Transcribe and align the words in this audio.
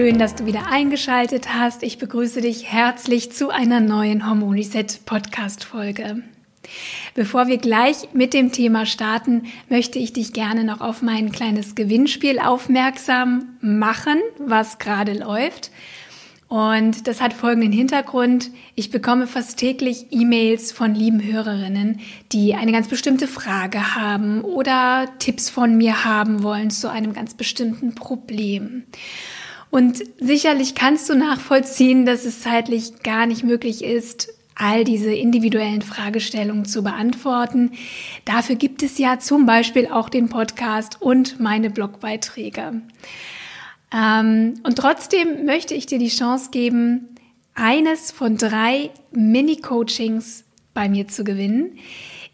Schön, 0.00 0.18
dass 0.18 0.34
du 0.34 0.46
wieder 0.46 0.68
eingeschaltet 0.68 1.52
hast. 1.52 1.82
Ich 1.82 1.98
begrüße 1.98 2.40
dich 2.40 2.72
herzlich 2.72 3.32
zu 3.32 3.50
einer 3.50 3.80
neuen 3.80 4.26
Hormon 4.26 4.54
Reset 4.54 4.86
Podcast 5.04 5.62
Folge. 5.62 6.22
Bevor 7.14 7.48
wir 7.48 7.58
gleich 7.58 8.08
mit 8.14 8.32
dem 8.32 8.50
Thema 8.50 8.86
starten, 8.86 9.42
möchte 9.68 9.98
ich 9.98 10.14
dich 10.14 10.32
gerne 10.32 10.64
noch 10.64 10.80
auf 10.80 11.02
mein 11.02 11.32
kleines 11.32 11.74
Gewinnspiel 11.74 12.38
aufmerksam 12.38 13.58
machen, 13.60 14.18
was 14.38 14.78
gerade 14.78 15.12
läuft. 15.12 15.70
Und 16.48 17.06
das 17.06 17.20
hat 17.20 17.34
folgenden 17.34 17.70
Hintergrund. 17.70 18.50
Ich 18.76 18.90
bekomme 18.90 19.26
fast 19.26 19.58
täglich 19.58 20.06
E-Mails 20.10 20.72
von 20.72 20.94
lieben 20.94 21.22
Hörerinnen, 21.22 22.00
die 22.32 22.54
eine 22.54 22.72
ganz 22.72 22.88
bestimmte 22.88 23.28
Frage 23.28 23.96
haben 23.96 24.40
oder 24.40 25.10
Tipps 25.18 25.50
von 25.50 25.76
mir 25.76 26.06
haben 26.06 26.42
wollen 26.42 26.70
zu 26.70 26.90
einem 26.90 27.12
ganz 27.12 27.34
bestimmten 27.34 27.94
Problem. 27.94 28.84
Und 29.70 30.02
sicherlich 30.18 30.74
kannst 30.74 31.08
du 31.08 31.14
nachvollziehen, 31.14 32.04
dass 32.04 32.24
es 32.24 32.40
zeitlich 32.40 33.02
gar 33.02 33.26
nicht 33.26 33.44
möglich 33.44 33.84
ist, 33.84 34.34
all 34.56 34.84
diese 34.84 35.12
individuellen 35.12 35.80
Fragestellungen 35.80 36.66
zu 36.66 36.82
beantworten. 36.82 37.72
Dafür 38.24 38.56
gibt 38.56 38.82
es 38.82 38.98
ja 38.98 39.18
zum 39.18 39.46
Beispiel 39.46 39.86
auch 39.86 40.08
den 40.08 40.28
Podcast 40.28 41.00
und 41.00 41.40
meine 41.40 41.70
Blogbeiträge. 41.70 42.82
Ähm, 43.92 44.54
und 44.62 44.76
trotzdem 44.76 45.46
möchte 45.46 45.74
ich 45.74 45.86
dir 45.86 45.98
die 45.98 46.08
Chance 46.08 46.50
geben, 46.50 47.08
eines 47.54 48.10
von 48.10 48.36
drei 48.36 48.90
Mini-Coachings 49.12 50.44
bei 50.74 50.88
mir 50.88 51.08
zu 51.08 51.24
gewinnen, 51.24 51.78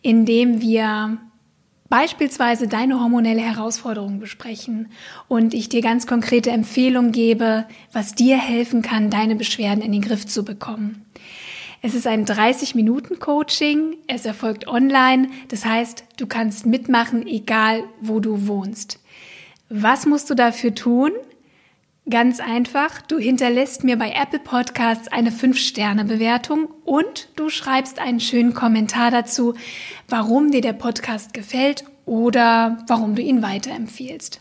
indem 0.03 0.61
wir 0.61 1.19
beispielsweise 1.89 2.69
deine 2.69 3.01
hormonelle 3.01 3.43
Herausforderung 3.43 4.19
besprechen 4.21 4.89
und 5.29 5.55
ich 5.55 5.69
dir 5.69 5.83
ganz 5.83 6.07
konkrete 6.07 6.51
Empfehlungen 6.51 7.13
gebe, 7.13 7.67
was 7.93 8.15
dir 8.15 8.37
helfen 8.37 8.83
kann, 8.83 9.11
deine 9.11 9.37
Beschwerden 9.37 9.83
in 9.83 9.93
den 9.93 10.03
Griff 10.03 10.27
zu 10.27 10.45
bekommen. 10.45 11.05
Es 11.83 11.95
ist 11.95 12.07
ein 12.07 12.25
30-Minuten-Coaching, 12.25 13.97
es 14.07 14.25
erfolgt 14.25 14.67
online, 14.67 15.29
das 15.49 15.65
heißt, 15.65 16.05
du 16.17 16.27
kannst 16.27 16.67
mitmachen, 16.67 17.27
egal 17.27 17.85
wo 18.01 18.19
du 18.21 18.47
wohnst. 18.47 18.99
Was 19.69 20.07
musst 20.07 20.31
du 20.31 20.35
dafür 20.35 20.75
tun? 20.75 21.13
Ganz 22.09 22.39
einfach, 22.39 23.03
du 23.03 23.19
hinterlässt 23.19 23.83
mir 23.83 23.97
bei 23.97 24.13
Apple 24.13 24.39
Podcasts 24.39 25.09
eine 25.09 25.31
5-Sterne-Bewertung 25.31 26.69
und 26.85 27.29
du 27.35 27.51
schreibst 27.51 27.99
einen 27.99 28.21
schönen 28.21 28.55
Kommentar 28.55 29.11
dazu, 29.11 29.55
warum 30.09 30.53
dir 30.53 30.61
der 30.61 30.73
Podcast 30.73 31.35
gefällt 31.35 31.83
oder 32.05 32.85
warum 32.87 33.17
du 33.17 33.23
ihn 33.23 33.43
weiterempfiehlst. 33.43 34.41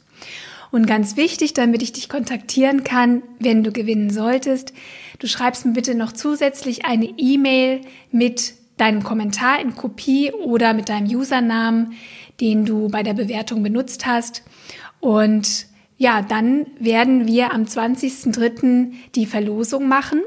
Und 0.69 0.85
ganz 0.85 1.17
wichtig, 1.17 1.55
damit 1.55 1.81
ich 1.81 1.91
dich 1.91 2.07
kontaktieren 2.07 2.83
kann, 2.83 3.23
wenn 3.39 3.63
du 3.63 3.71
gewinnen 3.71 4.11
solltest, 4.11 4.71
du 5.17 5.25
schreibst 5.25 5.65
mir 5.65 5.73
bitte 5.73 5.95
noch 5.95 6.11
zusätzlich 6.11 6.85
eine 6.85 7.05
E-Mail 7.17 7.81
mit 8.11 8.53
deinem 8.77 9.01
Kommentar 9.01 9.59
in 9.59 9.73
Kopie 9.75 10.31
oder 10.31 10.75
mit 10.75 10.89
deinem 10.89 11.07
Usernamen, 11.07 11.93
den 12.41 12.65
du 12.65 12.89
bei 12.89 13.01
der 13.01 13.15
Bewertung 13.15 13.63
benutzt 13.63 14.05
hast. 14.05 14.43
Und 14.99 15.65
ja, 15.97 16.21
dann 16.21 16.65
werden 16.79 17.27
wir 17.27 17.53
am 17.53 17.63
20.03. 17.63 18.93
die 19.15 19.25
Verlosung 19.25 19.87
machen 19.87 20.21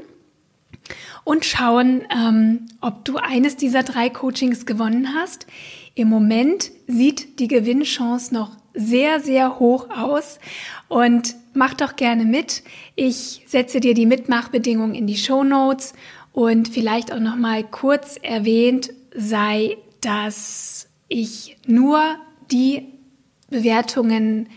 und 1.24 1.44
schauen, 1.44 2.02
ähm, 2.10 2.66
ob 2.80 3.04
du 3.04 3.16
eines 3.16 3.56
dieser 3.56 3.82
drei 3.82 4.08
Coachings 4.08 4.64
gewonnen 4.64 5.14
hast. 5.14 5.46
Im 5.94 6.08
Moment 6.08 6.70
sieht 6.86 7.38
die 7.38 7.48
Gewinnchance 7.48 8.32
noch 8.32 8.56
sehr, 8.72 9.20
sehr 9.20 9.58
hoch 9.58 9.90
aus 9.90 10.38
und 10.88 11.34
mach 11.52 11.74
doch 11.74 11.96
gerne 11.96 12.24
mit. 12.24 12.62
Ich 12.94 13.42
setze 13.46 13.80
dir 13.80 13.92
die 13.92 14.06
Mitmachbedingungen 14.06 14.94
in 14.94 15.06
die 15.06 15.16
Show 15.16 15.44
Notes 15.44 15.92
und 16.32 16.68
vielleicht 16.68 17.12
auch 17.12 17.20
noch 17.20 17.36
mal 17.36 17.64
kurz 17.64 18.16
erwähnt 18.22 18.90
sei, 19.14 19.76
dass 20.00 20.88
ich 21.08 21.56
nur 21.66 22.00
die 22.50 22.86
Bewertungen 23.50 24.48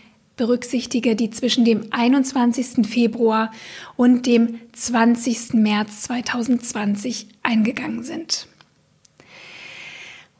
berücksichtige, 0.42 1.14
die 1.14 1.30
zwischen 1.30 1.64
dem 1.64 1.92
21. 1.92 2.84
Februar 2.84 3.52
und 3.94 4.26
dem 4.26 4.58
20. 4.72 5.54
März 5.54 6.02
2020 6.02 7.28
eingegangen 7.44 8.02
sind. 8.02 8.48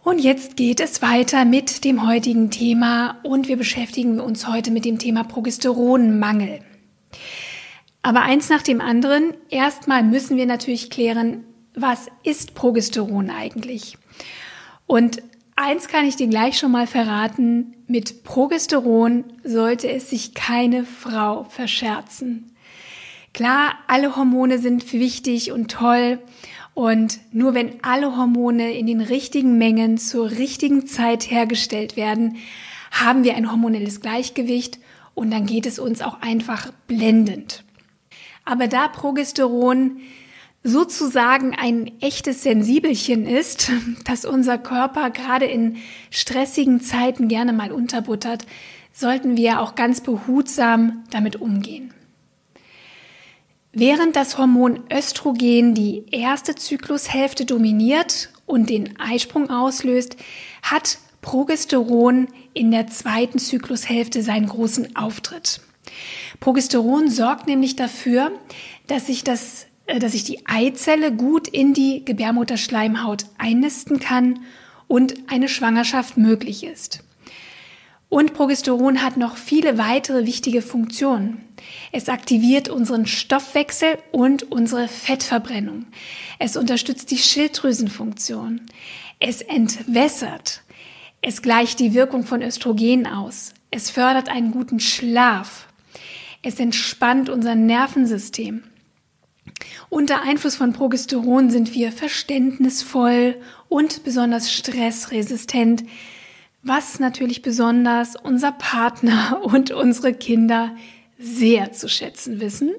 Und 0.02 0.18
jetzt 0.18 0.56
geht 0.56 0.80
es 0.80 1.02
weiter 1.02 1.44
mit 1.44 1.84
dem 1.84 2.04
heutigen 2.04 2.50
Thema 2.50 3.20
und 3.22 3.46
wir 3.46 3.56
beschäftigen 3.56 4.18
uns 4.18 4.48
heute 4.48 4.72
mit 4.72 4.84
dem 4.84 4.98
Thema 4.98 5.22
Progesteronmangel. 5.22 6.58
Aber 8.02 8.22
eins 8.22 8.48
nach 8.48 8.62
dem 8.62 8.80
anderen, 8.80 9.34
erstmal 9.50 10.02
müssen 10.02 10.36
wir 10.36 10.46
natürlich 10.46 10.90
klären, 10.90 11.44
was 11.76 12.08
ist 12.24 12.54
Progesteron 12.54 13.30
eigentlich? 13.30 13.96
Und 14.88 15.22
Eins 15.64 15.86
kann 15.86 16.04
ich 16.06 16.16
dir 16.16 16.26
gleich 16.26 16.58
schon 16.58 16.72
mal 16.72 16.88
verraten. 16.88 17.76
Mit 17.86 18.24
Progesteron 18.24 19.22
sollte 19.44 19.88
es 19.88 20.10
sich 20.10 20.34
keine 20.34 20.84
Frau 20.84 21.44
verscherzen. 21.44 22.56
Klar, 23.32 23.74
alle 23.86 24.16
Hormone 24.16 24.58
sind 24.58 24.92
wichtig 24.92 25.52
und 25.52 25.70
toll. 25.70 26.18
Und 26.74 27.20
nur 27.30 27.54
wenn 27.54 27.74
alle 27.84 28.16
Hormone 28.16 28.72
in 28.72 28.88
den 28.88 29.00
richtigen 29.00 29.56
Mengen 29.56 29.98
zur 29.98 30.32
richtigen 30.32 30.88
Zeit 30.88 31.30
hergestellt 31.30 31.96
werden, 31.96 32.38
haben 32.90 33.22
wir 33.22 33.36
ein 33.36 33.48
hormonelles 33.48 34.00
Gleichgewicht 34.00 34.80
und 35.14 35.30
dann 35.30 35.46
geht 35.46 35.66
es 35.66 35.78
uns 35.78 36.02
auch 36.02 36.22
einfach 36.22 36.72
blendend. 36.88 37.62
Aber 38.44 38.66
da 38.66 38.88
Progesteron 38.88 40.00
sozusagen 40.62 41.54
ein 41.54 41.90
echtes 42.00 42.42
Sensibelchen 42.42 43.26
ist, 43.26 43.70
das 44.04 44.24
unser 44.24 44.58
Körper 44.58 45.10
gerade 45.10 45.46
in 45.46 45.76
stressigen 46.10 46.80
Zeiten 46.80 47.28
gerne 47.28 47.52
mal 47.52 47.72
unterbuttert, 47.72 48.46
sollten 48.92 49.36
wir 49.36 49.60
auch 49.60 49.74
ganz 49.74 50.02
behutsam 50.02 51.04
damit 51.10 51.36
umgehen. 51.36 51.92
Während 53.72 54.16
das 54.16 54.36
Hormon 54.36 54.80
Östrogen 54.92 55.74
die 55.74 56.04
erste 56.10 56.54
Zyklushälfte 56.54 57.46
dominiert 57.46 58.28
und 58.44 58.68
den 58.68 59.00
Eisprung 59.00 59.48
auslöst, 59.48 60.16
hat 60.62 60.98
Progesteron 61.22 62.28
in 62.52 62.70
der 62.70 62.88
zweiten 62.88 63.38
Zyklushälfte 63.38 64.22
seinen 64.22 64.46
großen 64.46 64.94
Auftritt. 64.94 65.62
Progesteron 66.38 67.08
sorgt 67.08 67.46
nämlich 67.46 67.74
dafür, 67.74 68.30
dass 68.88 69.06
sich 69.06 69.24
das 69.24 69.66
dass 69.98 70.12
sich 70.12 70.24
die 70.24 70.46
Eizelle 70.46 71.12
gut 71.12 71.48
in 71.48 71.74
die 71.74 72.04
Gebärmutterschleimhaut 72.04 73.26
einnisten 73.38 74.00
kann 74.00 74.40
und 74.88 75.14
eine 75.28 75.48
Schwangerschaft 75.48 76.16
möglich 76.16 76.64
ist. 76.64 77.02
Und 78.08 78.34
Progesteron 78.34 79.02
hat 79.02 79.16
noch 79.16 79.38
viele 79.38 79.78
weitere 79.78 80.26
wichtige 80.26 80.60
Funktionen. 80.60 81.42
Es 81.92 82.10
aktiviert 82.10 82.68
unseren 82.68 83.06
Stoffwechsel 83.06 83.96
und 84.10 84.52
unsere 84.52 84.86
Fettverbrennung. 84.86 85.86
Es 86.38 86.58
unterstützt 86.58 87.10
die 87.10 87.16
Schilddrüsenfunktion. 87.16 88.60
Es 89.18 89.40
entwässert. 89.40 90.60
Es 91.22 91.40
gleicht 91.40 91.80
die 91.80 91.94
Wirkung 91.94 92.24
von 92.24 92.42
Östrogen 92.42 93.06
aus. 93.06 93.54
Es 93.70 93.88
fördert 93.88 94.28
einen 94.28 94.50
guten 94.50 94.78
Schlaf. 94.78 95.68
Es 96.42 96.60
entspannt 96.60 97.30
unser 97.30 97.54
Nervensystem. 97.54 98.62
Unter 99.88 100.22
Einfluss 100.22 100.56
von 100.56 100.72
Progesteron 100.72 101.50
sind 101.50 101.74
wir 101.74 101.92
verständnisvoll 101.92 103.36
und 103.68 104.04
besonders 104.04 104.52
stressresistent, 104.52 105.84
was 106.62 107.00
natürlich 107.00 107.42
besonders 107.42 108.16
unser 108.16 108.52
Partner 108.52 109.40
und 109.44 109.70
unsere 109.70 110.14
Kinder 110.14 110.74
sehr 111.18 111.72
zu 111.72 111.88
schätzen 111.88 112.40
wissen. 112.40 112.72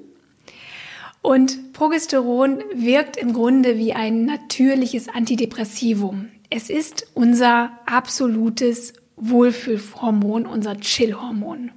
Und 1.22 1.72
Progesteron 1.72 2.62
wirkt 2.74 3.16
im 3.16 3.32
Grunde 3.32 3.78
wie 3.78 3.94
ein 3.94 4.26
natürliches 4.26 5.08
Antidepressivum. 5.08 6.28
Es 6.50 6.68
ist 6.68 7.06
unser 7.14 7.78
absolutes 7.86 8.92
Wohlfühlhormon, 9.16 10.44
unser 10.44 10.76
Chillhormon. 10.78 11.70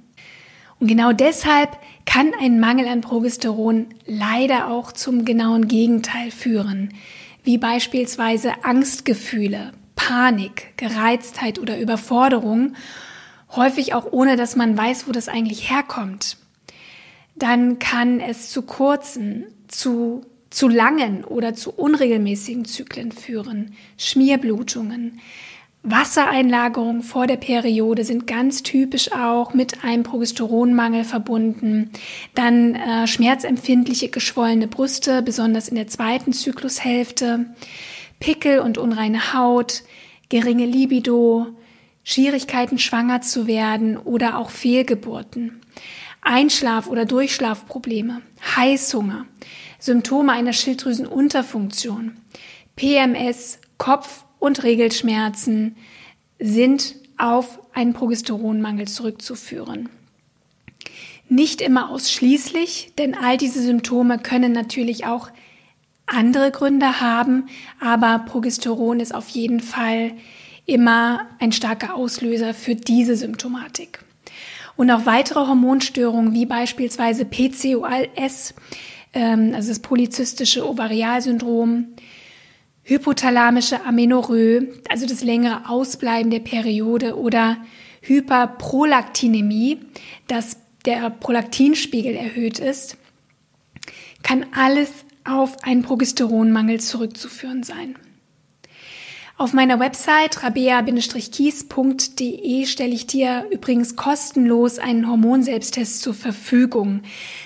Und 0.80 0.86
genau 0.86 1.12
deshalb 1.12 1.70
kann 2.08 2.32
ein 2.40 2.58
Mangel 2.58 2.88
an 2.88 3.02
Progesteron 3.02 3.88
leider 4.06 4.70
auch 4.70 4.92
zum 4.92 5.26
genauen 5.26 5.68
Gegenteil 5.68 6.30
führen, 6.30 6.94
wie 7.44 7.58
beispielsweise 7.58 8.64
Angstgefühle, 8.64 9.72
Panik, 9.94 10.72
Gereiztheit 10.78 11.58
oder 11.58 11.78
Überforderung, 11.78 12.76
häufig 13.54 13.92
auch 13.92 14.10
ohne 14.10 14.36
dass 14.36 14.56
man 14.56 14.74
weiß, 14.74 15.06
wo 15.06 15.12
das 15.12 15.28
eigentlich 15.28 15.68
herkommt. 15.68 16.38
Dann 17.34 17.78
kann 17.78 18.20
es 18.20 18.48
zu 18.48 18.62
kurzen, 18.62 19.44
zu 19.68 20.24
zu 20.48 20.66
langen 20.66 21.24
oder 21.24 21.52
zu 21.52 21.70
unregelmäßigen 21.70 22.64
Zyklen 22.64 23.12
führen, 23.12 23.74
Schmierblutungen, 23.98 25.20
Wassereinlagerungen 25.82 27.02
vor 27.02 27.26
der 27.26 27.36
Periode 27.36 28.04
sind 28.04 28.26
ganz 28.26 28.62
typisch 28.62 29.12
auch 29.12 29.54
mit 29.54 29.84
einem 29.84 30.02
Progesteronmangel 30.02 31.04
verbunden. 31.04 31.90
Dann 32.34 32.74
äh, 32.74 33.06
schmerzempfindliche 33.06 34.08
geschwollene 34.08 34.66
Brüste, 34.66 35.22
besonders 35.22 35.68
in 35.68 35.76
der 35.76 35.86
zweiten 35.86 36.32
Zyklushälfte, 36.32 37.46
Pickel 38.18 38.58
und 38.58 38.76
unreine 38.76 39.32
Haut, 39.32 39.84
geringe 40.28 40.66
Libido, 40.66 41.46
Schwierigkeiten 42.02 42.78
schwanger 42.78 43.20
zu 43.20 43.46
werden 43.46 43.96
oder 43.96 44.38
auch 44.38 44.50
Fehlgeburten, 44.50 45.60
Einschlaf- 46.22 46.88
oder 46.88 47.04
Durchschlafprobleme, 47.04 48.22
Heißhunger, 48.56 49.26
Symptome 49.78 50.32
einer 50.32 50.52
Schilddrüsenunterfunktion, 50.52 52.16
PMS, 52.74 53.60
Kopf- 53.78 54.24
und 54.38 54.62
Regelschmerzen 54.62 55.76
sind 56.38 56.94
auf 57.16 57.60
einen 57.72 57.94
Progesteronmangel 57.94 58.88
zurückzuführen. 58.88 59.88
Nicht 61.28 61.60
immer 61.60 61.90
ausschließlich, 61.90 62.92
denn 62.96 63.14
all 63.14 63.36
diese 63.36 63.60
Symptome 63.62 64.18
können 64.18 64.52
natürlich 64.52 65.04
auch 65.04 65.30
andere 66.06 66.50
Gründe 66.50 67.00
haben, 67.00 67.48
aber 67.80 68.20
Progesteron 68.20 69.00
ist 69.00 69.14
auf 69.14 69.28
jeden 69.28 69.60
Fall 69.60 70.12
immer 70.64 71.26
ein 71.38 71.52
starker 71.52 71.94
Auslöser 71.94 72.54
für 72.54 72.74
diese 72.74 73.16
Symptomatik. 73.16 74.04
Und 74.76 74.90
auch 74.90 75.06
weitere 75.06 75.40
Hormonstörungen 75.40 76.32
wie 76.34 76.46
beispielsweise 76.46 77.24
PCOS 77.24 78.54
ähm, 79.12 79.52
also 79.54 79.68
das 79.68 79.80
polyzystische 79.80 80.68
Ovarialsyndrom, 80.68 81.86
hypothalamische 82.88 83.84
Amenorrhoe, 83.84 84.66
also 84.88 85.06
das 85.06 85.22
längere 85.22 85.68
Ausbleiben 85.68 86.30
der 86.30 86.40
Periode 86.40 87.18
oder 87.18 87.58
Hyperprolaktinämie, 88.00 89.80
dass 90.26 90.56
der 90.86 91.10
Prolaktinspiegel 91.10 92.14
erhöht 92.14 92.58
ist, 92.58 92.96
kann 94.22 94.46
alles 94.52 94.90
auf 95.24 95.62
einen 95.64 95.82
Progesteronmangel 95.82 96.80
zurückzuführen 96.80 97.62
sein. 97.62 97.94
Auf 99.36 99.52
meiner 99.52 99.78
Website 99.78 100.42
rabea-kies.de 100.42 100.86
stelle 102.66 102.94
ich 102.94 103.06
dir 103.06 103.44
übrigens 103.50 103.96
kostenlos 103.96 104.78
einen 104.78 105.06
Hormonselbsttest 105.06 106.00
zur 106.00 106.14
Verfügung. 106.14 107.02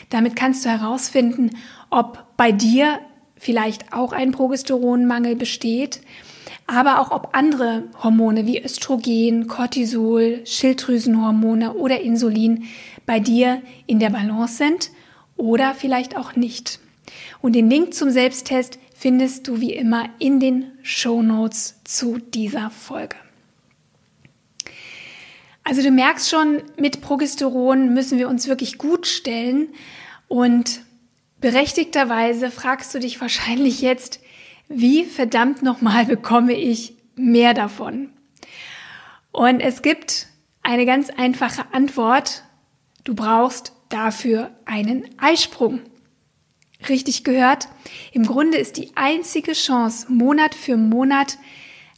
Damit 0.08 0.36
kannst 0.36 0.64
du 0.64 0.68
herausfinden, 0.70 1.50
ob 1.90 2.36
bei 2.36 2.52
dir 2.52 3.00
vielleicht 3.42 3.92
auch 3.92 4.12
ein 4.12 4.30
Progesteronmangel 4.30 5.34
besteht, 5.34 6.00
aber 6.68 7.00
auch 7.00 7.10
ob 7.10 7.30
andere 7.32 7.82
Hormone 8.00 8.46
wie 8.46 8.62
Östrogen, 8.62 9.48
Cortisol, 9.48 10.42
Schilddrüsenhormone 10.44 11.74
oder 11.74 12.00
Insulin 12.00 12.68
bei 13.04 13.18
dir 13.18 13.60
in 13.88 13.98
der 13.98 14.10
Balance 14.10 14.58
sind 14.58 14.90
oder 15.36 15.74
vielleicht 15.74 16.16
auch 16.16 16.36
nicht. 16.36 16.78
Und 17.40 17.56
den 17.56 17.68
Link 17.68 17.94
zum 17.94 18.10
Selbsttest 18.10 18.78
findest 18.94 19.48
du 19.48 19.60
wie 19.60 19.72
immer 19.72 20.08
in 20.20 20.38
den 20.38 20.70
Show 20.82 21.20
Notes 21.20 21.80
zu 21.82 22.18
dieser 22.18 22.70
Folge. 22.70 23.16
Also 25.64 25.82
du 25.82 25.90
merkst 25.90 26.30
schon, 26.30 26.62
mit 26.76 27.00
Progesteron 27.00 27.92
müssen 27.92 28.18
wir 28.18 28.28
uns 28.28 28.46
wirklich 28.46 28.78
gut 28.78 29.08
stellen 29.08 29.70
und 30.28 30.82
berechtigterweise 31.42 32.50
fragst 32.50 32.94
du 32.94 32.98
dich 32.98 33.20
wahrscheinlich 33.20 33.82
jetzt, 33.82 34.20
wie 34.68 35.04
verdammt 35.04 35.62
nochmal 35.62 36.06
bekomme 36.06 36.54
ich 36.54 36.96
mehr 37.14 37.52
davon? 37.52 38.08
Und 39.32 39.60
es 39.60 39.82
gibt 39.82 40.28
eine 40.62 40.86
ganz 40.86 41.10
einfache 41.10 41.66
Antwort. 41.72 42.44
Du 43.04 43.14
brauchst 43.14 43.72
dafür 43.90 44.50
einen 44.64 45.08
Eisprung 45.18 45.80
richtig 46.88 47.24
gehört. 47.24 47.68
Im 48.12 48.24
Grunde 48.24 48.58
ist 48.58 48.76
die 48.76 48.92
einzige 48.94 49.52
Chance, 49.52 50.10
Monat 50.10 50.54
für 50.54 50.76
Monat 50.76 51.38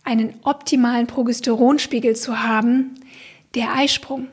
einen 0.05 0.35
optimalen 0.43 1.07
Progesteronspiegel 1.07 2.17
zu 2.17 2.43
haben, 2.43 2.95
der 3.55 3.75
Eisprung. 3.75 4.29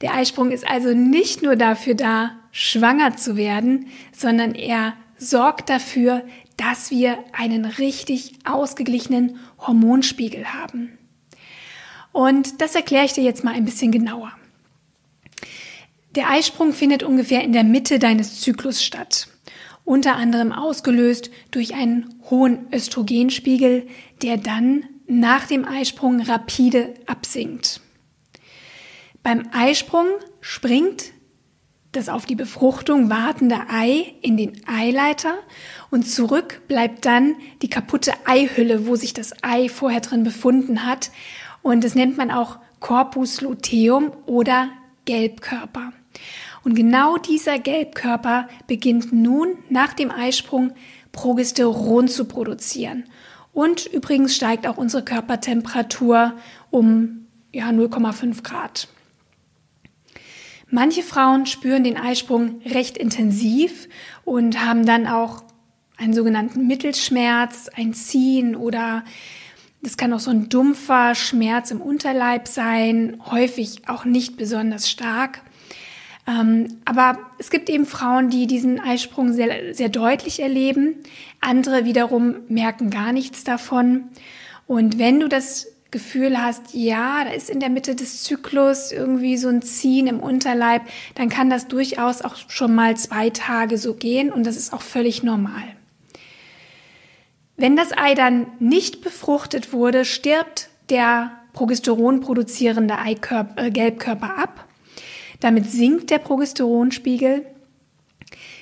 Der 0.00 0.14
Eisprung 0.14 0.50
ist 0.50 0.68
also 0.68 0.92
nicht 0.92 1.42
nur 1.42 1.56
dafür 1.56 1.94
da, 1.94 2.36
schwanger 2.56 3.18
zu 3.18 3.36
werden, 3.36 3.88
sondern 4.12 4.54
er 4.54 4.94
sorgt 5.18 5.68
dafür, 5.68 6.24
dass 6.56 6.90
wir 6.90 7.22
einen 7.34 7.66
richtig 7.66 8.32
ausgeglichenen 8.46 9.38
Hormonspiegel 9.58 10.54
haben. 10.54 10.96
Und 12.12 12.62
das 12.62 12.74
erkläre 12.74 13.04
ich 13.04 13.12
dir 13.12 13.22
jetzt 13.22 13.44
mal 13.44 13.52
ein 13.52 13.66
bisschen 13.66 13.92
genauer. 13.92 14.32
Der 16.14 16.30
Eisprung 16.30 16.72
findet 16.72 17.02
ungefähr 17.02 17.44
in 17.44 17.52
der 17.52 17.62
Mitte 17.62 17.98
deines 17.98 18.40
Zyklus 18.40 18.82
statt. 18.82 19.28
Unter 19.84 20.16
anderem 20.16 20.50
ausgelöst 20.50 21.30
durch 21.50 21.74
einen 21.74 22.22
hohen 22.30 22.72
Östrogenspiegel, 22.72 23.86
der 24.22 24.38
dann 24.38 24.86
nach 25.06 25.46
dem 25.46 25.66
Eisprung 25.66 26.22
rapide 26.22 26.94
absinkt. 27.04 27.82
Beim 29.22 29.46
Eisprung 29.52 30.06
springt 30.40 31.12
das 31.96 32.08
auf 32.08 32.26
die 32.26 32.34
Befruchtung 32.34 33.10
wartende 33.10 33.68
Ei 33.68 34.14
in 34.22 34.36
den 34.36 34.60
Eileiter 34.66 35.34
und 35.90 36.04
zurück 36.04 36.62
bleibt 36.68 37.04
dann 37.06 37.36
die 37.62 37.70
kaputte 37.70 38.12
Eihülle, 38.24 38.86
wo 38.86 38.96
sich 38.96 39.14
das 39.14 39.32
Ei 39.42 39.68
vorher 39.68 40.00
drin 40.00 40.22
befunden 40.22 40.86
hat. 40.86 41.10
Und 41.62 41.82
das 41.82 41.94
nennt 41.94 42.16
man 42.16 42.30
auch 42.30 42.58
Corpus 42.80 43.40
luteum 43.40 44.12
oder 44.26 44.68
Gelbkörper. 45.06 45.92
Und 46.62 46.74
genau 46.74 47.16
dieser 47.16 47.58
Gelbkörper 47.58 48.48
beginnt 48.66 49.12
nun 49.12 49.56
nach 49.68 49.92
dem 49.92 50.10
Eisprung 50.10 50.72
Progesteron 51.12 52.08
zu 52.08 52.26
produzieren. 52.26 53.04
Und 53.52 53.86
übrigens 53.86 54.36
steigt 54.36 54.66
auch 54.66 54.76
unsere 54.76 55.02
Körpertemperatur 55.02 56.34
um 56.70 57.26
ja, 57.52 57.70
0,5 57.70 58.42
Grad. 58.42 58.88
Manche 60.68 61.02
Frauen 61.02 61.46
spüren 61.46 61.84
den 61.84 61.96
Eisprung 61.96 62.60
recht 62.64 62.98
intensiv 62.98 63.88
und 64.24 64.64
haben 64.64 64.84
dann 64.84 65.06
auch 65.06 65.44
einen 65.96 66.12
sogenannten 66.12 66.66
Mittelschmerz, 66.66 67.70
ein 67.74 67.94
Ziehen 67.94 68.56
oder 68.56 69.04
es 69.82 69.96
kann 69.96 70.12
auch 70.12 70.20
so 70.20 70.30
ein 70.30 70.48
dumpfer 70.48 71.14
Schmerz 71.14 71.70
im 71.70 71.80
Unterleib 71.80 72.48
sein, 72.48 73.22
häufig 73.30 73.88
auch 73.88 74.04
nicht 74.04 74.36
besonders 74.36 74.90
stark. 74.90 75.42
Ähm, 76.26 76.66
aber 76.84 77.18
es 77.38 77.50
gibt 77.50 77.70
eben 77.70 77.86
Frauen, 77.86 78.30
die 78.30 78.48
diesen 78.48 78.80
Eisprung 78.80 79.32
sehr, 79.32 79.74
sehr 79.74 79.88
deutlich 79.88 80.40
erleben. 80.40 80.96
Andere 81.40 81.84
wiederum 81.84 82.36
merken 82.48 82.90
gar 82.90 83.12
nichts 83.12 83.44
davon. 83.44 84.08
Und 84.66 84.98
wenn 84.98 85.20
du 85.20 85.28
das 85.28 85.68
Gefühl 85.96 86.36
hast, 86.36 86.74
ja, 86.74 87.24
da 87.24 87.30
ist 87.30 87.48
in 87.48 87.58
der 87.58 87.70
Mitte 87.70 87.94
des 87.94 88.22
Zyklus 88.22 88.92
irgendwie 88.92 89.38
so 89.38 89.48
ein 89.48 89.62
Ziehen 89.62 90.06
im 90.06 90.20
Unterleib, 90.20 90.82
dann 91.14 91.30
kann 91.30 91.48
das 91.48 91.68
durchaus 91.68 92.20
auch 92.20 92.36
schon 92.48 92.74
mal 92.74 92.98
zwei 92.98 93.30
Tage 93.30 93.78
so 93.78 93.94
gehen 93.94 94.30
und 94.30 94.44
das 94.44 94.58
ist 94.58 94.74
auch 94.74 94.82
völlig 94.82 95.22
normal. 95.22 95.64
Wenn 97.56 97.76
das 97.76 97.96
Ei 97.96 98.12
dann 98.12 98.46
nicht 98.58 99.00
befruchtet 99.00 99.72
wurde, 99.72 100.04
stirbt 100.04 100.68
der 100.90 101.30
Progesteron 101.54 102.20
produzierende 102.20 102.98
Eikörper, 102.98 103.64
äh, 103.64 103.70
Gelbkörper 103.70 104.36
ab. 104.36 104.68
Damit 105.40 105.70
sinkt 105.70 106.10
der 106.10 106.18
Progesteronspiegel. 106.18 107.46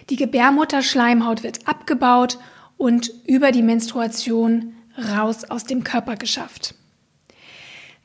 Die 0.08 0.14
Gebärmutterschleimhaut 0.16 1.42
wird 1.42 1.66
abgebaut 1.66 2.38
und 2.76 3.10
über 3.26 3.50
die 3.50 3.62
Menstruation 3.62 4.74
raus 4.96 5.42
aus 5.42 5.64
dem 5.64 5.82
Körper 5.82 6.14
geschafft. 6.14 6.76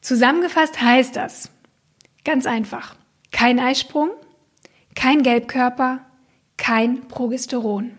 Zusammengefasst 0.01 0.81
heißt 0.81 1.15
das 1.15 1.49
ganz 2.23 2.45
einfach, 2.45 2.95
kein 3.31 3.59
Eisprung, 3.59 4.09
kein 4.95 5.23
Gelbkörper, 5.23 5.99
kein 6.57 7.07
Progesteron. 7.07 7.91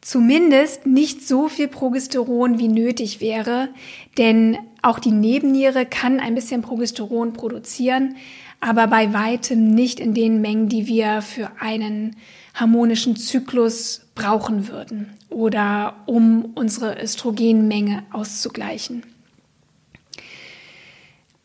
Zumindest 0.00 0.84
nicht 0.86 1.26
so 1.26 1.48
viel 1.48 1.68
Progesteron, 1.68 2.58
wie 2.58 2.68
nötig 2.68 3.20
wäre, 3.20 3.70
denn 4.18 4.58
auch 4.82 4.98
die 4.98 5.12
Nebenniere 5.12 5.86
kann 5.86 6.20
ein 6.20 6.34
bisschen 6.34 6.60
Progesteron 6.60 7.32
produzieren, 7.32 8.16
aber 8.60 8.86
bei 8.86 9.14
weitem 9.14 9.74
nicht 9.74 10.00
in 10.00 10.12
den 10.12 10.40
Mengen, 10.40 10.68
die 10.68 10.86
wir 10.86 11.22
für 11.22 11.50
einen 11.60 12.16
harmonischen 12.52 13.16
Zyklus 13.16 14.02
brauchen 14.14 14.68
würden 14.68 15.10
oder 15.30 15.96
um 16.06 16.52
unsere 16.54 17.02
Östrogenmenge 17.02 18.02
auszugleichen. 18.12 19.13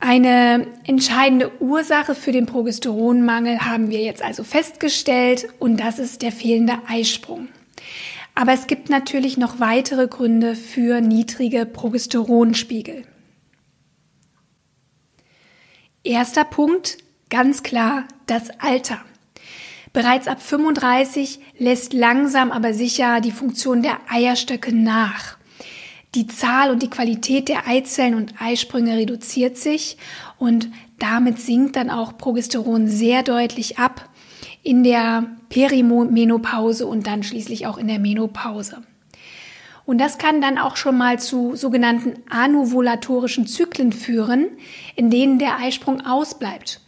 Eine 0.02 0.66
entscheidende 0.86 1.52
Ursache 1.62 2.16
für 2.16 2.32
den 2.32 2.46
Progesteronmangel 2.46 3.60
haben 3.66 3.90
wir 3.90 4.00
jetzt 4.02 4.24
also 4.24 4.46
festgestellt 4.46 5.50
und 5.60 5.78
das 5.78 6.00
ist 6.00 6.22
der 6.22 6.32
fehlende 6.32 6.80
Eisprung. 6.88 7.50
Aber 8.34 8.54
es 8.54 8.68
gibt 8.68 8.90
natürlich 8.90 9.38
noch 9.38 9.60
weitere 9.60 10.08
Gründe 10.08 10.56
für 10.56 11.02
niedrige 11.02 11.66
Progesteronspiegel. 11.66 13.04
Erster 16.06 16.46
Punkt, 16.46 16.98
ganz 17.30 17.62
klar, 17.62 18.06
das 18.26 18.50
Alter. 18.62 19.02
Bereits 19.92 20.30
ab 20.30 20.42
35 20.42 21.42
lässt 21.58 21.92
langsam 21.92 22.54
aber 22.54 22.74
sicher 22.74 23.20
die 23.20 23.32
Funktion 23.34 23.82
der 23.82 24.00
Eierstöcke 24.08 24.74
nach. 24.74 25.39
Die 26.16 26.28
Zahl 26.28 26.72
und 26.72 26.82
die 26.82 26.90
Qualität 26.90 27.50
der 27.50 27.68
Eizellen 27.68 28.16
und 28.16 28.42
Eisprünge 28.42 28.98
reduziert 28.98 29.58
sich 29.58 29.98
und 30.38 30.70
damit 30.98 31.40
sinkt 31.40 31.76
dann 31.76 31.90
auch 31.90 32.18
Progesteron 32.18 32.88
sehr 32.88 33.22
deutlich 33.22 33.78
ab 33.78 34.10
in 34.64 34.84
der 34.84 35.26
Perimenopause 35.50 36.88
und 36.88 37.06
dann 37.06 37.24
schließlich 37.24 37.68
auch 37.68 37.78
in 37.78 37.88
der 37.88 38.00
Menopause. 38.00 38.82
Und 39.86 40.00
das 40.00 40.18
kann 40.18 40.42
dann 40.42 40.58
auch 40.58 40.76
schon 40.76 40.98
mal 40.98 41.20
zu 41.20 41.56
sogenannten 41.56 42.14
anovulatorischen 42.30 43.48
Zyklen 43.48 43.92
führen, 43.92 44.48
in 44.96 45.10
denen 45.10 45.40
der 45.40 45.60
Eisprung 45.60 46.06
ausbleibt 46.06 46.82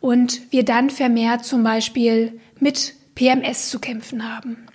und 0.00 0.52
wir 0.52 0.64
dann 0.64 0.90
vermehrt 0.90 1.44
zum 1.44 1.62
Beispiel 1.62 2.40
mit 2.60 2.94
PMS 3.14 3.70
zu 3.70 3.78
kämpfen 3.78 4.30
haben. 4.30 4.66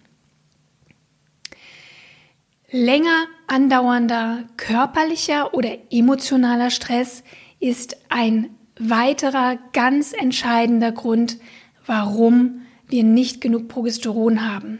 Länger 2.73 3.25
andauernder 3.47 4.45
körperlicher 4.55 5.53
oder 5.53 5.77
emotionaler 5.91 6.69
Stress 6.69 7.21
ist 7.59 7.97
ein 8.07 8.51
weiterer 8.79 9.57
ganz 9.73 10.13
entscheidender 10.13 10.93
Grund, 10.93 11.37
warum 11.85 12.61
wir 12.87 13.03
nicht 13.03 13.41
genug 13.41 13.67
Progesteron 13.67 14.49
haben. 14.49 14.79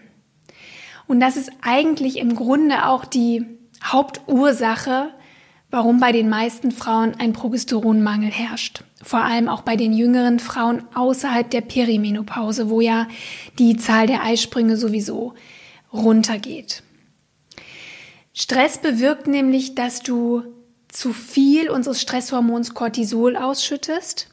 Und 1.05 1.19
das 1.19 1.35
ist 1.35 1.51
eigentlich 1.61 2.17
im 2.17 2.33
Grunde 2.33 2.87
auch 2.87 3.03
die 3.03 3.45
Hauptursache, 3.83 5.09
warum 5.69 5.99
bei 5.99 6.13
den 6.13 6.29
meisten 6.29 6.71
Frauen 6.71 7.15
ein 7.19 7.33
Progesteronmangel 7.33 8.31
herrscht. 8.31 8.85
Vor 9.03 9.19
allem 9.19 9.49
auch 9.49 9.63
bei 9.63 9.75
den 9.75 9.91
jüngeren 9.91 10.39
Frauen 10.39 10.83
außerhalb 10.93 11.49
der 11.49 11.61
Perimenopause, 11.61 12.69
wo 12.69 12.79
ja 12.79 13.09
die 13.59 13.75
Zahl 13.75 14.07
der 14.07 14.23
Eisprünge 14.23 14.77
sowieso 14.77 15.33
runtergeht. 15.91 16.83
Stress 18.33 18.77
bewirkt 18.77 19.27
nämlich, 19.27 19.75
dass 19.75 20.01
du 20.01 20.43
zu 20.87 21.13
viel 21.13 21.69
unseres 21.69 22.01
Stresshormons 22.01 22.73
Cortisol 22.73 23.35
ausschüttest 23.35 24.29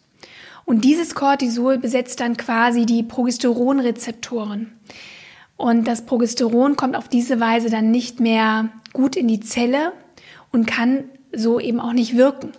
und 0.64 0.84
dieses 0.84 1.14
Cortisol 1.14 1.78
besetzt 1.78 2.20
dann 2.20 2.36
quasi 2.36 2.84
die 2.84 3.02
Progesteronrezeptoren. 3.02 4.72
Und 5.56 5.88
das 5.88 6.06
Progesteron 6.06 6.76
kommt 6.76 6.94
auf 6.94 7.08
diese 7.08 7.40
Weise 7.40 7.70
dann 7.70 7.90
nicht 7.90 8.20
mehr 8.20 8.68
gut 8.92 9.16
in 9.16 9.26
die 9.28 9.40
Zelle 9.40 9.92
und 10.52 10.66
kann 10.66 11.04
so 11.32 11.58
eben 11.58 11.80
auch 11.80 11.92
nicht 11.92 12.16
wirken. 12.16 12.52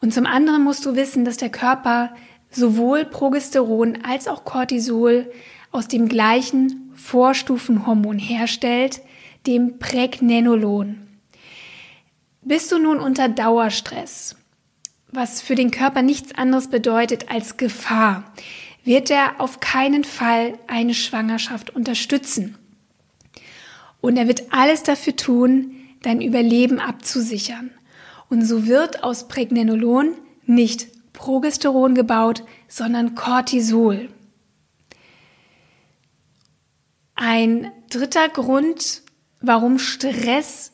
Und 0.00 0.14
zum 0.14 0.26
anderen 0.26 0.62
musst 0.62 0.86
du 0.86 0.94
wissen, 0.94 1.24
dass 1.24 1.36
der 1.36 1.50
Körper 1.50 2.14
sowohl 2.50 3.04
Progesteron 3.04 3.98
als 4.08 4.28
auch 4.28 4.44
Cortisol 4.44 5.30
aus 5.72 5.88
dem 5.88 6.08
gleichen 6.08 6.92
Vorstufenhormon 6.94 8.18
herstellt, 8.18 9.00
dem 9.46 9.78
Pregnenolon. 9.78 11.06
Bist 12.42 12.70
du 12.72 12.78
nun 12.78 12.98
unter 13.00 13.28
Dauerstress 13.28 14.36
was 15.16 15.40
für 15.40 15.54
den 15.54 15.70
Körper 15.70 16.02
nichts 16.02 16.34
anderes 16.34 16.68
bedeutet 16.68 17.30
als 17.30 17.56
Gefahr, 17.56 18.32
wird 18.84 19.10
er 19.10 19.40
auf 19.40 19.60
keinen 19.60 20.04
Fall 20.04 20.58
eine 20.68 20.94
Schwangerschaft 20.94 21.70
unterstützen. 21.70 22.56
Und 24.00 24.16
er 24.16 24.28
wird 24.28 24.52
alles 24.52 24.82
dafür 24.82 25.16
tun, 25.16 25.74
dein 26.02 26.20
Überleben 26.20 26.78
abzusichern. 26.78 27.70
Und 28.28 28.42
so 28.42 28.66
wird 28.66 29.02
aus 29.02 29.26
Pregnenolon 29.26 30.14
nicht 30.44 30.88
Progesteron 31.12 31.94
gebaut, 31.94 32.44
sondern 32.68 33.14
Cortisol. 33.14 34.08
Ein 37.14 37.72
dritter 37.88 38.28
Grund, 38.28 39.02
warum 39.40 39.78
Stress 39.78 40.72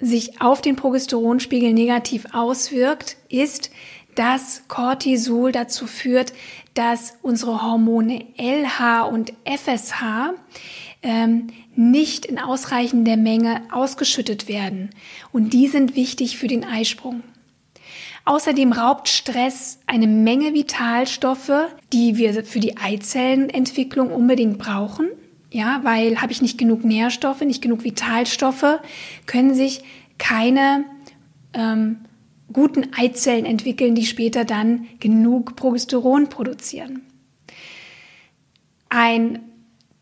sich 0.00 0.40
auf 0.40 0.60
den 0.60 0.76
Progesteronspiegel 0.76 1.72
negativ 1.72 2.26
auswirkt, 2.32 3.16
ist, 3.28 3.70
dass 4.14 4.62
Cortisol 4.68 5.52
dazu 5.52 5.86
führt, 5.86 6.32
dass 6.74 7.14
unsere 7.22 7.62
Hormone 7.62 8.26
LH 8.36 9.02
und 9.02 9.32
FSH 9.44 10.34
ähm, 11.02 11.48
nicht 11.76 12.26
in 12.26 12.38
ausreichender 12.38 13.16
Menge 13.16 13.62
ausgeschüttet 13.70 14.48
werden. 14.48 14.90
Und 15.32 15.52
die 15.52 15.68
sind 15.68 15.94
wichtig 15.94 16.36
für 16.36 16.48
den 16.48 16.64
Eisprung. 16.64 17.22
Außerdem 18.24 18.72
raubt 18.72 19.08
Stress 19.08 19.78
eine 19.86 20.06
Menge 20.06 20.52
Vitalstoffe, 20.52 21.68
die 21.92 22.16
wir 22.16 22.44
für 22.44 22.60
die 22.60 22.76
Eizellenentwicklung 22.76 24.10
unbedingt 24.10 24.58
brauchen. 24.58 25.08
Ja, 25.50 25.80
weil 25.82 26.20
habe 26.20 26.32
ich 26.32 26.42
nicht 26.42 26.58
genug 26.58 26.84
Nährstoffe, 26.84 27.40
nicht 27.40 27.62
genug 27.62 27.84
Vitalstoffe, 27.84 28.80
können 29.26 29.54
sich 29.54 29.82
keine 30.18 30.84
ähm, 31.54 32.00
guten 32.52 32.88
Eizellen 32.96 33.46
entwickeln, 33.46 33.94
die 33.94 34.06
später 34.06 34.44
dann 34.44 34.86
genug 35.00 35.56
Progesteron 35.56 36.28
produzieren. 36.28 37.02
Ein 38.90 39.40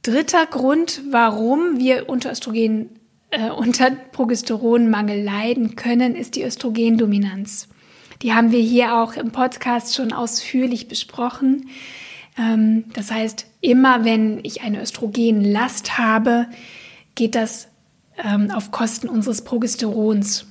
dritter 0.02 0.46
Grund, 0.46 1.02
warum 1.10 1.78
wir 1.78 2.08
unter 2.08 2.32
Östrogen 2.32 2.90
äh, 3.30 3.50
unter 3.50 3.90
Progesteronmangel 3.90 5.22
leiden 5.22 5.76
können, 5.76 6.14
ist 6.14 6.36
die 6.36 6.42
Östrogendominanz. 6.42 7.68
Die 8.22 8.32
haben 8.32 8.52
wir 8.52 8.60
hier 8.60 8.94
auch 8.94 9.14
im 9.14 9.32
Podcast 9.32 9.94
schon 9.94 10.12
ausführlich 10.12 10.88
besprochen. 10.88 11.68
Ähm, 12.38 12.84
das 12.92 13.10
heißt, 13.10 13.46
immer 13.66 14.04
wenn 14.04 14.38
ich 14.44 14.62
eine 14.62 14.80
Östrogenlast 14.80 15.98
habe, 15.98 16.46
geht 17.16 17.34
das 17.34 17.66
ähm, 18.16 18.52
auf 18.52 18.70
Kosten 18.70 19.08
unseres 19.08 19.42
Progesterons. 19.42 20.46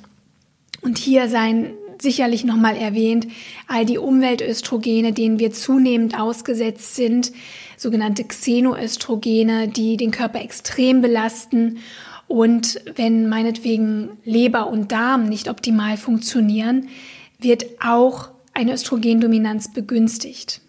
Und 0.81 0.98
hier 0.98 1.29
seien 1.29 1.72
sicherlich 2.01 2.43
nochmal 2.43 2.75
erwähnt, 2.75 3.27
all 3.69 3.86
die 3.86 3.98
Umweltöstrogene, 3.98 5.13
denen 5.13 5.39
wir 5.39 5.53
zunehmend 5.53 6.19
ausgesetzt 6.19 6.98
sind, 6.98 7.31
sogenannte 7.77 8.25
Xenoöstrogene, 8.25 9.69
die 9.69 9.95
den 9.95 10.12
Körper 10.12 10.41
extrem 10.41 11.01
belasten. 11.01 11.77
Und 12.27 12.81
wenn 12.98 13.29
meinetwegen 13.29 14.10
Leber 14.25 14.67
und 14.67 14.91
Darm 14.91 15.29
nicht 15.29 15.48
optimal 15.48 15.95
funktionieren, 15.95 16.89
wird 17.39 17.65
auch 17.81 18.27
eine 18.53 18.74
Östrogendominanz 18.74 19.72
begünstigt. 19.72 20.60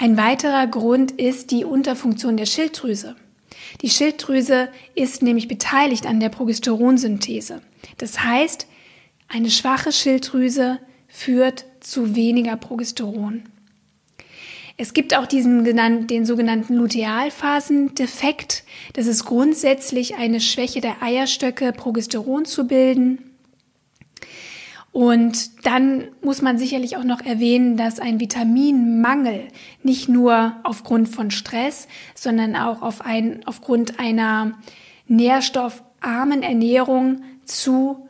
Ein 0.00 0.16
weiterer 0.16 0.68
Grund 0.68 1.10
ist 1.10 1.50
die 1.50 1.64
Unterfunktion 1.64 2.36
der 2.36 2.46
Schilddrüse. 2.46 3.16
Die 3.82 3.90
Schilddrüse 3.90 4.68
ist 4.94 5.22
nämlich 5.22 5.48
beteiligt 5.48 6.06
an 6.06 6.20
der 6.20 6.28
Progesteronsynthese. 6.28 7.60
Das 7.96 8.22
heißt, 8.22 8.68
eine 9.26 9.50
schwache 9.50 9.90
Schilddrüse 9.90 10.78
führt 11.08 11.64
zu 11.80 12.14
weniger 12.14 12.56
Progesteron. 12.56 13.42
Es 14.76 14.94
gibt 14.94 15.16
auch 15.16 15.26
diesen 15.26 15.64
den 16.06 16.24
sogenannten 16.24 16.74
Lutealphasendefekt. 16.74 18.62
Das 18.92 19.08
ist 19.08 19.24
grundsätzlich 19.24 20.14
eine 20.14 20.40
Schwäche 20.40 20.80
der 20.80 21.02
Eierstöcke, 21.02 21.72
Progesteron 21.72 22.44
zu 22.44 22.68
bilden. 22.68 23.27
Und 24.92 25.66
dann 25.66 26.08
muss 26.22 26.42
man 26.42 26.58
sicherlich 26.58 26.96
auch 26.96 27.04
noch 27.04 27.20
erwähnen, 27.20 27.76
dass 27.76 28.00
ein 28.00 28.20
Vitaminmangel 28.20 29.48
nicht 29.82 30.08
nur 30.08 30.56
aufgrund 30.64 31.08
von 31.08 31.30
Stress, 31.30 31.88
sondern 32.14 32.56
auch 32.56 32.82
auf 32.82 33.02
ein, 33.04 33.40
aufgrund 33.44 34.00
einer 34.00 34.58
nährstoffarmen 35.06 36.42
Ernährung 36.42 37.22
zu 37.44 38.08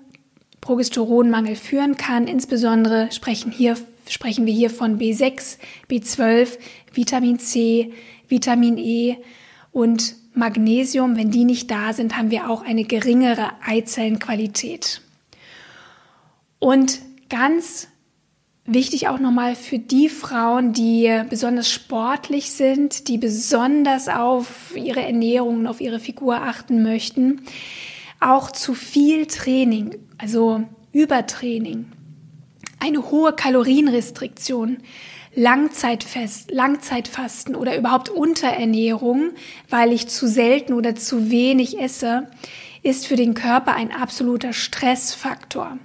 Progesteronmangel 0.60 1.56
führen 1.56 1.96
kann. 1.96 2.26
Insbesondere 2.26 3.10
sprechen, 3.12 3.50
hier, 3.50 3.76
sprechen 4.08 4.46
wir 4.46 4.54
hier 4.54 4.70
von 4.70 4.98
B6, 4.98 5.58
B12, 5.90 6.58
Vitamin 6.94 7.38
C, 7.38 7.92
Vitamin 8.28 8.78
E 8.78 9.16
und 9.72 10.14
Magnesium, 10.34 11.16
wenn 11.16 11.30
die 11.30 11.44
nicht 11.44 11.70
da 11.70 11.92
sind, 11.92 12.16
haben 12.16 12.30
wir 12.30 12.48
auch 12.48 12.64
eine 12.64 12.84
geringere 12.84 13.50
Eizellenqualität. 13.66 15.02
Und 16.58 17.00
ganz 17.28 17.88
wichtig 18.64 19.08
auch 19.08 19.18
nochmal 19.18 19.54
für 19.56 19.78
die 19.78 20.08
Frauen, 20.08 20.72
die 20.72 21.22
besonders 21.30 21.70
sportlich 21.70 22.52
sind, 22.52 23.08
die 23.08 23.18
besonders 23.18 24.08
auf 24.08 24.76
ihre 24.76 25.00
Ernährung 25.00 25.60
und 25.60 25.66
auf 25.66 25.80
ihre 25.80 26.00
Figur 26.00 26.36
achten 26.42 26.82
möchten, 26.82 27.42
auch 28.20 28.50
zu 28.50 28.74
viel 28.74 29.26
Training, 29.26 29.96
also 30.18 30.62
Übertraining, 30.92 31.86
eine 32.80 33.10
hohe 33.10 33.32
Kalorienrestriktion, 33.32 34.78
Langzeitfest, 35.34 36.50
Langzeitfasten 36.50 37.54
oder 37.54 37.76
überhaupt 37.76 38.08
Unterernährung, 38.08 39.30
weil 39.70 39.92
ich 39.92 40.08
zu 40.08 40.26
selten 40.26 40.72
oder 40.72 40.96
zu 40.96 41.30
wenig 41.30 41.78
esse, 41.78 42.28
ist 42.82 43.06
für 43.06 43.16
den 43.16 43.34
Körper 43.34 43.74
ein 43.74 43.92
absoluter 43.92 44.52
Stressfaktor 44.52 45.78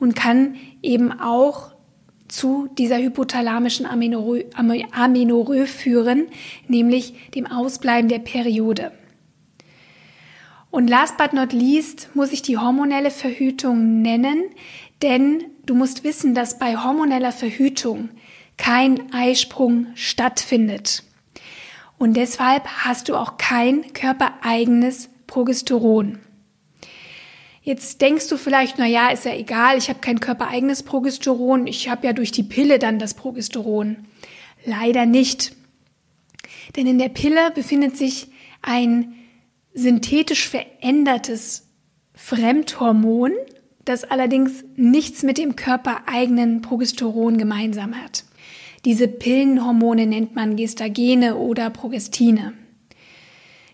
und 0.00 0.16
kann 0.16 0.56
eben 0.82 1.12
auch 1.18 1.72
zu 2.28 2.68
dieser 2.76 2.98
hypothalamischen 2.98 3.86
Amenorrhoe 3.86 5.66
führen, 5.66 6.26
nämlich 6.66 7.30
dem 7.34 7.46
Ausbleiben 7.46 8.08
der 8.08 8.18
Periode. 8.18 8.92
Und 10.70 10.88
last 10.88 11.16
but 11.16 11.32
not 11.32 11.52
least 11.52 12.10
muss 12.14 12.32
ich 12.32 12.42
die 12.42 12.58
hormonelle 12.58 13.10
Verhütung 13.10 14.02
nennen, 14.02 14.44
denn 15.00 15.44
du 15.64 15.74
musst 15.74 16.04
wissen, 16.04 16.34
dass 16.34 16.58
bei 16.58 16.76
hormoneller 16.76 17.32
Verhütung 17.32 18.10
kein 18.58 19.12
Eisprung 19.14 19.86
stattfindet. 19.94 21.04
Und 21.96 22.16
deshalb 22.16 22.66
hast 22.66 23.08
du 23.08 23.16
auch 23.16 23.38
kein 23.38 23.92
körpereigenes 23.92 25.08
Progesteron. 25.26 26.18
Jetzt 27.68 28.00
denkst 28.00 28.28
du 28.28 28.38
vielleicht, 28.38 28.78
na 28.78 28.86
ja, 28.86 29.10
ist 29.10 29.26
ja 29.26 29.34
egal, 29.34 29.76
ich 29.76 29.90
habe 29.90 29.98
kein 29.98 30.20
körpereigenes 30.20 30.84
Progesteron, 30.84 31.66
ich 31.66 31.90
habe 31.90 32.06
ja 32.06 32.14
durch 32.14 32.32
die 32.32 32.42
Pille 32.42 32.78
dann 32.78 32.98
das 32.98 33.12
Progesteron. 33.12 34.06
Leider 34.64 35.04
nicht. 35.04 35.52
Denn 36.76 36.86
in 36.86 36.98
der 36.98 37.10
Pille 37.10 37.50
befindet 37.50 37.94
sich 37.94 38.28
ein 38.62 39.12
synthetisch 39.74 40.48
verändertes 40.48 41.68
Fremdhormon, 42.14 43.32
das 43.84 44.04
allerdings 44.04 44.64
nichts 44.76 45.22
mit 45.22 45.36
dem 45.36 45.54
körpereigenen 45.54 46.62
Progesteron 46.62 47.36
gemeinsam 47.36 48.02
hat. 48.02 48.24
Diese 48.86 49.08
Pillenhormone 49.08 50.06
nennt 50.06 50.34
man 50.34 50.56
Gestagene 50.56 51.36
oder 51.36 51.68
Progestine. 51.68 52.54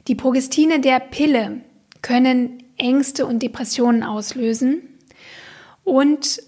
Die 0.09 0.17
Progestine 0.17 0.81
der 0.81 0.99
Pille 0.99 1.61
können 2.03 2.64
Ängste 2.77 3.27
und 3.27 3.43
Depressionen 3.43 4.03
auslösen 4.03 4.83
und 5.85 6.43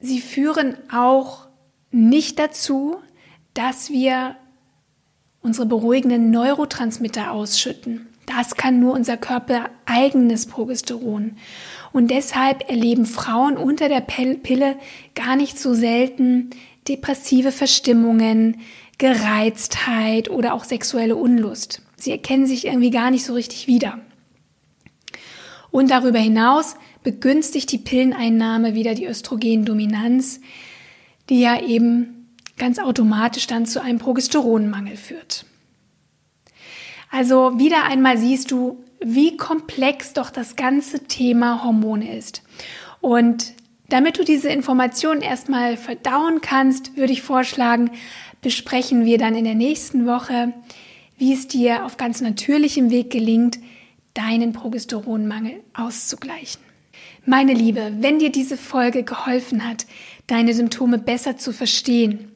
sie 0.00 0.20
führen 0.20 0.76
auch 0.92 1.46
nicht 1.90 2.38
dazu, 2.38 2.96
dass 3.54 3.90
wir 3.90 4.36
unsere 5.40 5.66
beruhigenden 5.66 6.30
Neurotransmitter 6.30 7.30
ausschütten. 7.30 8.08
Das 8.26 8.56
kann 8.56 8.80
nur 8.80 8.94
unser 8.94 9.16
Körper 9.16 9.68
eigenes 9.84 10.46
Progesteron. 10.46 11.36
Und 11.92 12.10
deshalb 12.10 12.68
erleben 12.68 13.06
Frauen 13.06 13.56
unter 13.56 13.88
der 13.88 14.00
Pille 14.00 14.76
gar 15.14 15.36
nicht 15.36 15.58
so 15.58 15.74
selten 15.74 16.50
depressive 16.88 17.52
Verstimmungen, 17.52 18.60
Gereiztheit 18.98 20.30
oder 20.30 20.54
auch 20.54 20.64
sexuelle 20.64 21.16
Unlust. 21.16 21.82
Sie 21.96 22.10
erkennen 22.10 22.46
sich 22.46 22.66
irgendwie 22.66 22.90
gar 22.90 23.10
nicht 23.10 23.24
so 23.24 23.34
richtig 23.34 23.66
wieder. 23.66 24.00
Und 25.74 25.90
darüber 25.90 26.20
hinaus 26.20 26.76
begünstigt 27.02 27.72
die 27.72 27.78
Pilleneinnahme 27.78 28.76
wieder 28.76 28.94
die 28.94 29.06
Östrogendominanz, 29.06 30.40
die 31.28 31.40
ja 31.40 31.60
eben 31.60 32.28
ganz 32.56 32.78
automatisch 32.78 33.48
dann 33.48 33.66
zu 33.66 33.82
einem 33.82 33.98
Progesteronmangel 33.98 34.96
führt. 34.96 35.46
Also 37.10 37.58
wieder 37.58 37.86
einmal 37.86 38.18
siehst 38.18 38.52
du, 38.52 38.84
wie 39.00 39.36
komplex 39.36 40.12
doch 40.12 40.30
das 40.30 40.54
ganze 40.54 41.08
Thema 41.08 41.64
Hormone 41.64 42.16
ist. 42.16 42.44
Und 43.00 43.54
damit 43.88 44.16
du 44.16 44.22
diese 44.22 44.50
Informationen 44.50 45.22
erstmal 45.22 45.76
verdauen 45.76 46.40
kannst, 46.40 46.96
würde 46.96 47.12
ich 47.12 47.22
vorschlagen, 47.22 47.90
besprechen 48.42 49.04
wir 49.04 49.18
dann 49.18 49.34
in 49.34 49.44
der 49.44 49.56
nächsten 49.56 50.06
Woche, 50.06 50.52
wie 51.18 51.32
es 51.32 51.48
dir 51.48 51.84
auf 51.84 51.96
ganz 51.96 52.20
natürlichem 52.20 52.90
Weg 52.90 53.10
gelingt, 53.10 53.58
deinen 54.14 54.52
Progesteronmangel 54.52 55.62
auszugleichen. 55.74 56.62
Meine 57.26 57.52
Liebe, 57.52 57.92
wenn 57.98 58.18
dir 58.18 58.30
diese 58.30 58.56
Folge 58.56 59.02
geholfen 59.02 59.68
hat, 59.68 59.86
deine 60.26 60.54
Symptome 60.54 60.98
besser 60.98 61.36
zu 61.36 61.52
verstehen, 61.52 62.30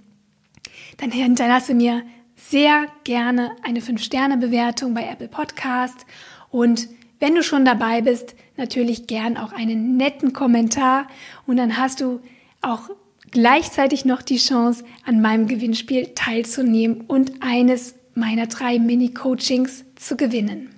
dann 0.97 1.11
hinterlasse 1.11 1.75
mir 1.75 2.03
sehr 2.37 2.87
gerne 3.05 3.53
eine 3.63 3.81
5-Sterne-Bewertung 3.81 4.95
bei 4.95 5.09
Apple 5.09 5.29
Podcast 5.29 6.07
und 6.51 6.89
wenn 7.21 7.35
du 7.35 7.43
schon 7.43 7.65
dabei 7.65 8.01
bist, 8.01 8.37
natürlich 8.57 9.07
gern 9.07 9.37
auch 9.37 9.53
einen 9.53 9.97
netten 9.97 10.33
Kommentar 10.33 11.09
und 11.47 11.57
dann 11.57 11.77
hast 11.77 12.01
du 12.01 12.21
auch 12.61 12.91
gleichzeitig 13.31 14.05
noch 14.05 14.23
die 14.23 14.39
Chance, 14.39 14.85
an 15.05 15.21
meinem 15.21 15.49
Gewinnspiel 15.49 16.13
teilzunehmen 16.15 17.03
und 17.03 17.43
eines 17.43 17.95
meiner 18.15 18.47
drei 18.47 18.79
Mini-Coachings 18.79 19.85
zu 19.97 20.17
gewinnen. 20.17 20.78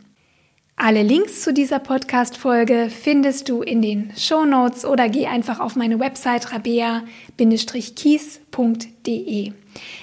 Alle 0.82 1.02
Links 1.02 1.42
zu 1.42 1.52
dieser 1.52 1.78
Podcast-Folge 1.78 2.88
findest 2.88 3.50
du 3.50 3.60
in 3.60 3.82
den 3.82 4.14
Show 4.16 4.46
Notes 4.46 4.86
oder 4.86 5.10
geh 5.10 5.26
einfach 5.26 5.60
auf 5.60 5.76
meine 5.76 6.00
Website 6.00 6.54
rabea-kies.de. 6.54 9.52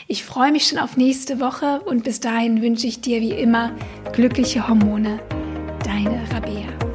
Ich 0.07 0.23
freue 0.23 0.51
mich 0.51 0.67
schon 0.67 0.77
auf 0.77 0.95
nächste 0.95 1.39
Woche 1.39 1.81
und 1.81 2.03
bis 2.03 2.19
dahin 2.19 2.61
wünsche 2.61 2.85
ich 2.85 3.01
dir 3.01 3.21
wie 3.21 3.31
immer 3.31 3.71
glückliche 4.13 4.67
Hormone. 4.67 5.19
Deine 5.83 6.21
Rabea. 6.31 6.86